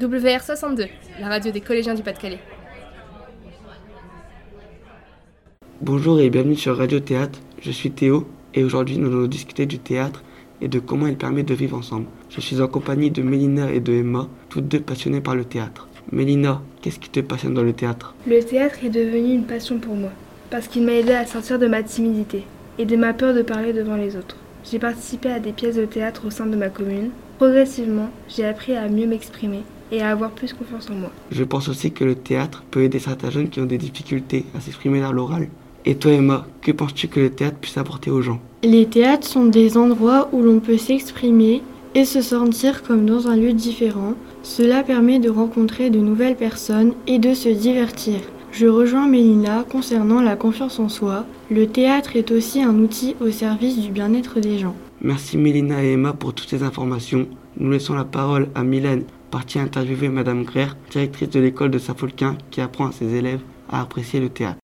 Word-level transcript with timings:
WR62, 0.00 0.88
la 1.20 1.28
radio 1.28 1.50
des 1.50 1.62
collégiens 1.62 1.94
du 1.94 2.02
Pas-de-Calais. 2.02 2.38
Bonjour 5.80 6.20
et 6.20 6.28
bienvenue 6.28 6.54
sur 6.54 6.76
Radio 6.76 7.00
Théâtre. 7.00 7.38
Je 7.62 7.70
suis 7.70 7.90
Théo 7.90 8.26
et 8.52 8.62
aujourd'hui 8.62 8.98
nous 8.98 9.08
allons 9.08 9.26
discuter 9.26 9.64
du 9.64 9.78
théâtre 9.78 10.22
et 10.60 10.68
de 10.68 10.80
comment 10.80 11.06
il 11.06 11.16
permet 11.16 11.44
de 11.44 11.54
vivre 11.54 11.78
ensemble. 11.78 12.04
Je 12.28 12.42
suis 12.42 12.60
en 12.60 12.68
compagnie 12.68 13.10
de 13.10 13.22
Mélina 13.22 13.72
et 13.72 13.80
de 13.80 13.94
Emma, 13.94 14.28
toutes 14.50 14.68
deux 14.68 14.80
passionnées 14.80 15.22
par 15.22 15.34
le 15.34 15.46
théâtre. 15.46 15.88
Mélina, 16.12 16.60
qu'est-ce 16.82 16.98
qui 16.98 17.08
te 17.08 17.20
passionne 17.20 17.54
dans 17.54 17.62
le 17.62 17.72
théâtre? 17.72 18.14
Le 18.26 18.40
théâtre 18.42 18.84
est 18.84 18.90
devenu 18.90 19.32
une 19.32 19.46
passion 19.46 19.78
pour 19.78 19.94
moi, 19.94 20.10
parce 20.50 20.68
qu'il 20.68 20.84
m'a 20.84 20.92
aidé 20.92 21.12
à 21.12 21.24
sortir 21.24 21.58
de 21.58 21.68
ma 21.68 21.82
timidité 21.82 22.44
et 22.78 22.84
de 22.84 22.96
ma 22.96 23.14
peur 23.14 23.32
de 23.34 23.40
parler 23.40 23.72
devant 23.72 23.96
les 23.96 24.14
autres. 24.14 24.36
J'ai 24.70 24.78
participé 24.78 25.30
à 25.30 25.40
des 25.40 25.52
pièces 25.52 25.76
de 25.76 25.86
théâtre 25.86 26.26
au 26.26 26.30
sein 26.30 26.44
de 26.44 26.56
ma 26.56 26.68
commune. 26.68 27.10
Progressivement, 27.38 28.08
j'ai 28.28 28.46
appris 28.46 28.74
à 28.74 28.88
mieux 28.88 29.06
m'exprimer 29.06 29.62
et 29.92 30.00
à 30.00 30.10
avoir 30.10 30.30
plus 30.30 30.54
confiance 30.54 30.88
en 30.90 30.94
moi. 30.94 31.10
Je 31.30 31.44
pense 31.44 31.68
aussi 31.68 31.92
que 31.92 32.04
le 32.04 32.14
théâtre 32.14 32.64
peut 32.70 32.82
aider 32.82 32.98
certains 32.98 33.30
jeunes 33.30 33.50
qui 33.50 33.60
ont 33.60 33.66
des 33.66 33.78
difficultés 33.78 34.46
à 34.56 34.60
s'exprimer 34.60 35.00
dans 35.00 35.12
l'oral. 35.12 35.48
Et 35.84 35.94
toi 35.96 36.12
Emma, 36.12 36.46
que 36.62 36.72
penses-tu 36.72 37.08
que 37.08 37.20
le 37.20 37.30
théâtre 37.30 37.58
puisse 37.60 37.78
apporter 37.78 38.10
aux 38.10 38.22
gens? 38.22 38.40
Les 38.64 38.86
théâtres 38.86 39.28
sont 39.28 39.44
des 39.44 39.76
endroits 39.76 40.28
où 40.32 40.42
l'on 40.42 40.60
peut 40.60 40.78
s'exprimer 40.78 41.62
et 41.94 42.04
se 42.04 42.20
sentir 42.22 42.82
comme 42.82 43.06
dans 43.06 43.28
un 43.28 43.36
lieu 43.36 43.52
différent. 43.52 44.14
Cela 44.42 44.82
permet 44.82 45.18
de 45.18 45.30
rencontrer 45.30 45.90
de 45.90 46.00
nouvelles 46.00 46.36
personnes 46.36 46.94
et 47.06 47.18
de 47.18 47.34
se 47.34 47.48
divertir. 47.48 48.16
Je 48.50 48.66
rejoins 48.66 49.06
Mélina 49.06 49.64
concernant 49.70 50.22
la 50.22 50.34
confiance 50.34 50.78
en 50.78 50.88
soi. 50.88 51.26
Le 51.50 51.66
théâtre 51.66 52.16
est 52.16 52.30
aussi 52.30 52.62
un 52.62 52.78
outil 52.78 53.14
au 53.20 53.30
service 53.30 53.78
du 53.78 53.90
bien-être 53.90 54.40
des 54.40 54.58
gens. 54.58 54.74
Merci 55.06 55.38
Mélina 55.38 55.84
et 55.84 55.92
Emma 55.92 56.12
pour 56.14 56.34
toutes 56.34 56.48
ces 56.48 56.64
informations. 56.64 57.28
Nous 57.58 57.70
laissons 57.70 57.94
la 57.94 58.04
parole 58.04 58.48
à 58.56 58.64
Mylène, 58.64 59.04
partie 59.30 59.60
interviewer 59.60 60.08
Madame 60.08 60.42
Greer, 60.42 60.76
directrice 60.90 61.30
de 61.30 61.38
l'école 61.38 61.70
de 61.70 61.78
Saint-Folquin, 61.78 62.36
qui 62.50 62.60
apprend 62.60 62.88
à 62.88 62.92
ses 62.92 63.14
élèves 63.14 63.38
à 63.70 63.82
apprécier 63.82 64.18
le 64.18 64.30
théâtre. 64.30 64.58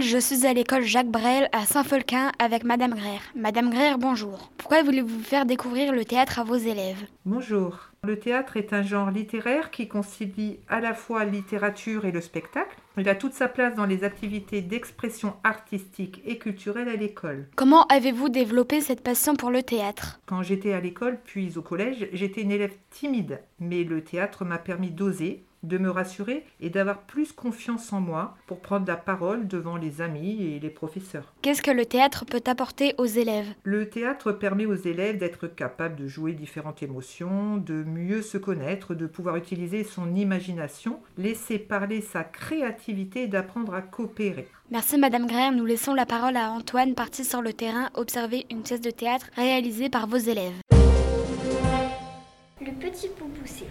Je 0.00 0.16
suis 0.16 0.46
à 0.46 0.52
l'école 0.52 0.84
Jacques 0.84 1.10
Brel 1.10 1.48
à 1.50 1.66
Saint-Folquin 1.66 2.30
avec 2.38 2.62
Madame 2.62 2.94
Greer. 2.94 3.20
Madame 3.34 3.68
Greer, 3.68 3.98
bonjour. 3.98 4.52
Pourquoi 4.58 4.84
voulez-vous 4.84 5.24
faire 5.24 5.44
découvrir 5.44 5.92
le 5.92 6.04
théâtre 6.04 6.38
à 6.38 6.44
vos 6.44 6.54
élèves? 6.54 7.04
Bonjour. 7.26 7.88
Le 8.04 8.16
théâtre 8.16 8.56
est 8.56 8.72
un 8.72 8.84
genre 8.84 9.10
littéraire 9.10 9.72
qui 9.72 9.88
concilie 9.88 10.60
à 10.68 10.80
la 10.80 10.94
fois 10.94 11.24
littérature 11.24 12.04
et 12.04 12.12
le 12.12 12.20
spectacle. 12.20 12.76
Il 12.98 13.08
a 13.08 13.14
toute 13.14 13.32
sa 13.32 13.48
place 13.48 13.74
dans 13.74 13.86
les 13.86 14.04
activités 14.04 14.60
d'expression 14.60 15.34
artistique 15.44 16.20
et 16.26 16.36
culturelle 16.36 16.90
à 16.90 16.96
l'école. 16.96 17.48
Comment 17.56 17.86
avez-vous 17.86 18.28
développé 18.28 18.82
cette 18.82 19.02
passion 19.02 19.34
pour 19.34 19.50
le 19.50 19.62
théâtre? 19.62 20.20
Quand 20.26 20.42
j'étais 20.42 20.74
à 20.74 20.80
l'école 20.80 21.18
puis 21.24 21.56
au 21.56 21.62
collège, 21.62 22.08
j'étais 22.12 22.42
une 22.42 22.52
élève 22.52 22.76
timide, 22.90 23.40
mais 23.60 23.82
le 23.84 24.04
théâtre 24.04 24.44
m'a 24.44 24.58
permis 24.58 24.90
d'oser, 24.90 25.44
de 25.62 25.78
me 25.78 25.90
rassurer 25.90 26.44
et 26.60 26.70
d'avoir 26.70 27.02
plus 27.02 27.32
confiance 27.32 27.92
en 27.92 28.00
moi 28.00 28.36
pour 28.48 28.58
prendre 28.58 28.86
la 28.86 28.96
parole 28.96 29.46
devant 29.46 29.76
les 29.76 30.00
amis 30.00 30.42
et 30.42 30.58
les 30.58 30.70
professeurs. 30.70 31.32
Qu'est-ce 31.40 31.62
que 31.62 31.70
le 31.70 31.86
théâtre 31.86 32.24
peut 32.26 32.42
apporter 32.46 32.96
aux 32.98 33.06
élèves? 33.06 33.46
Le 33.62 33.88
théâtre 33.88 34.32
permet 34.32 34.66
aux 34.66 34.74
élèves 34.74 35.18
d'être 35.18 35.46
capables 35.46 35.94
de 35.94 36.08
jouer 36.08 36.32
différentes 36.32 36.82
émotions, 36.82 37.58
de 37.58 37.84
mieux 37.84 38.22
se 38.22 38.38
connaître, 38.38 38.94
de 38.94 39.06
pouvoir 39.06 39.36
utiliser 39.36 39.84
son 39.84 40.16
imagination, 40.16 40.98
laisser 41.16 41.60
parler 41.60 42.00
sa 42.00 42.24
créativité 42.24 42.81
et 42.88 43.26
d'apprendre 43.26 43.74
à 43.74 43.82
coopérer. 43.82 44.48
Merci 44.70 44.98
Madame 44.98 45.26
Greer, 45.26 45.52
nous 45.52 45.66
laissons 45.66 45.94
la 45.94 46.06
parole 46.06 46.36
à 46.36 46.50
Antoine 46.50 46.94
parti 46.94 47.24
sur 47.24 47.42
le 47.42 47.52
terrain 47.52 47.90
observer 47.94 48.46
une 48.50 48.62
pièce 48.62 48.80
de 48.80 48.90
théâtre 48.90 49.26
réalisée 49.36 49.88
par 49.88 50.06
vos 50.06 50.16
élèves. 50.16 50.54
Le 52.60 52.72
petit 52.72 53.08
poussé 53.08 53.66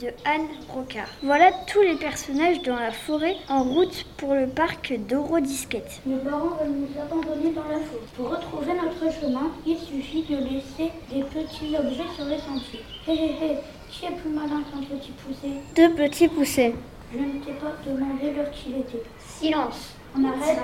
de 0.00 0.08
Anne 0.24 0.48
Rocard. 0.68 1.08
Voilà 1.22 1.50
tous 1.66 1.82
les 1.82 1.96
personnages 1.96 2.62
dans 2.62 2.76
la 2.76 2.92
forêt 2.92 3.36
en 3.48 3.62
route 3.64 4.06
pour 4.16 4.34
le 4.34 4.46
parc 4.46 4.94
d'Eurodisquette. 5.08 6.00
Nos 6.06 6.18
parents 6.18 6.56
veulent 6.60 6.72
nous 6.72 7.00
abandonner 7.00 7.52
dans 7.52 7.68
la 7.68 7.78
forêt. 7.80 8.06
Pour 8.16 8.30
retrouver 8.30 8.72
notre 8.72 9.12
chemin, 9.20 9.50
il 9.66 9.78
suffit 9.78 10.22
de 10.22 10.36
laisser 10.36 10.92
des 11.10 11.22
petits 11.24 11.76
objets 11.76 12.08
sur 12.16 12.24
les 12.24 12.38
sentiers. 12.38 12.80
Hé 13.06 13.12
hé 13.12 13.44
hé, 13.44 13.56
qui 13.90 14.06
est 14.06 14.16
plus 14.16 14.30
malin 14.30 14.62
qu'un 14.70 14.96
petit 14.96 15.12
poussé? 15.12 15.48
Deux 15.76 15.94
petits 15.94 16.28
poussés. 16.28 16.74
Je 17.12 17.18
ne 17.18 17.44
t'ai 17.44 17.52
pas 17.52 17.72
demandé 17.86 18.32
l'heure 18.32 18.50
qu'il 18.50 18.76
était. 18.76 19.02
Silence. 19.18 19.94
On 20.16 20.24
arrête, 20.24 20.58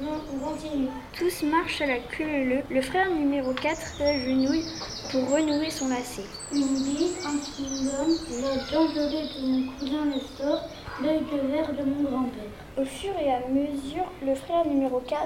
non, 0.00 0.12
on 0.32 0.38
continue. 0.38 0.86
Tous 1.18 1.42
marchent 1.42 1.80
à 1.80 1.86
la 1.86 1.98
queue 1.98 2.44
leu. 2.44 2.58
Le 2.70 2.80
frère 2.80 3.10
numéro 3.10 3.52
4 3.52 3.76
s'agenouille 3.76 4.64
pour 5.10 5.28
renouer 5.28 5.70
son 5.70 5.88
lacet. 5.88 6.22
Une 6.52 6.66
bille, 6.66 7.16
un 7.24 7.36
chewing-gum, 7.36 8.16
la 8.42 8.56
dent 8.70 8.94
dorée 8.94 9.26
de 9.26 9.46
mon 9.46 9.72
cousin 9.72 10.04
Nestor, 10.04 10.68
l'œil 11.02 11.20
de 11.20 11.48
verre 11.48 11.72
de 11.72 11.82
mon 11.82 12.02
grand-père. 12.08 12.44
Au 12.76 12.84
fur 12.84 13.10
et 13.20 13.32
à 13.32 13.40
mesure, 13.48 14.06
le 14.24 14.36
frère 14.36 14.64
numéro 14.66 15.00
4 15.00 15.18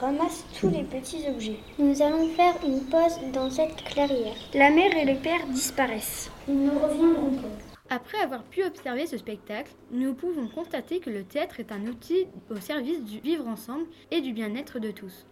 ramasse 0.00 0.44
tous 0.60 0.70
les 0.70 0.82
petits 0.82 1.24
objets. 1.28 1.60
Nous 1.78 2.02
allons 2.02 2.28
faire 2.30 2.54
une 2.64 2.80
pause 2.80 3.20
dans 3.32 3.48
cette 3.48 3.76
clairière. 3.84 4.34
La 4.54 4.70
mère 4.70 4.96
et 4.96 5.04
le 5.04 5.20
père 5.20 5.46
disparaissent. 5.50 6.32
Ils 6.48 6.64
ne 6.64 6.70
reviendront 6.70 7.30
pas. 7.30 7.65
Après 7.88 8.18
avoir 8.18 8.42
pu 8.42 8.64
observer 8.64 9.06
ce 9.06 9.16
spectacle, 9.16 9.70
nous 9.92 10.12
pouvons 10.12 10.48
constater 10.48 10.98
que 10.98 11.08
le 11.08 11.22
théâtre 11.22 11.60
est 11.60 11.70
un 11.70 11.86
outil 11.86 12.26
au 12.50 12.56
service 12.56 13.04
du 13.04 13.20
vivre 13.20 13.46
ensemble 13.46 13.86
et 14.10 14.20
du 14.20 14.32
bien-être 14.32 14.80
de 14.80 14.90
tous. 14.90 15.24